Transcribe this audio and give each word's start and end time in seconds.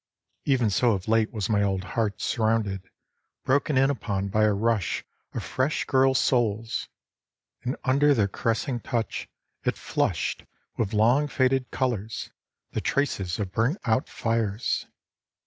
Even 0.45 0.71
so 0.71 0.93
of 0.93 1.07
late 1.07 1.31
was 1.31 1.47
my 1.47 1.61
old 1.61 1.83
heart 1.83 2.19
surrounded, 2.21 2.89
broken 3.45 3.77
in 3.77 3.91
upon 3.91 4.29
by 4.29 4.45
a 4.45 4.51
rush 4.51 5.05
of 5.35 5.43
fresh 5.43 5.85
girls' 5.85 6.17
souls... 6.17 6.89
and 7.61 7.75
under 7.83 8.11
their 8.15 8.27
caressing 8.27 8.79
touch 8.79 9.29
it 9.63 9.77
flushed 9.77 10.43
with 10.75 10.95
long 10.95 11.27
faded 11.27 11.69
colours, 11.69 12.31
the 12.71 12.81
traces 12.81 13.37
of 13.37 13.51
burnt 13.51 13.77
out 13.85 14.09
fires 14.09 14.87